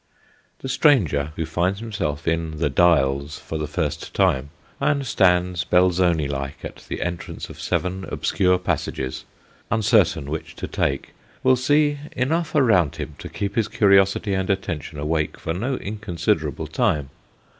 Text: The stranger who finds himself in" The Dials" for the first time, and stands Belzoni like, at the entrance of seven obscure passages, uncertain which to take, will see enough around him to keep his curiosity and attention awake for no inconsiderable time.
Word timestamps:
The 0.61 0.67
stranger 0.67 1.31
who 1.35 1.45
finds 1.45 1.79
himself 1.79 2.27
in" 2.27 2.57
The 2.57 2.71
Dials" 2.71 3.37
for 3.37 3.59
the 3.59 3.67
first 3.67 4.15
time, 4.15 4.49
and 4.79 5.05
stands 5.05 5.63
Belzoni 5.63 6.27
like, 6.27 6.65
at 6.65 6.77
the 6.89 7.03
entrance 7.03 7.51
of 7.51 7.61
seven 7.61 8.05
obscure 8.09 8.57
passages, 8.57 9.25
uncertain 9.69 10.31
which 10.31 10.55
to 10.55 10.67
take, 10.67 11.11
will 11.43 11.55
see 11.55 11.99
enough 12.13 12.55
around 12.55 12.95
him 12.95 13.13
to 13.19 13.29
keep 13.29 13.53
his 13.53 13.67
curiosity 13.67 14.33
and 14.33 14.49
attention 14.49 14.97
awake 14.97 15.37
for 15.39 15.53
no 15.53 15.75
inconsiderable 15.75 16.65
time. 16.65 17.11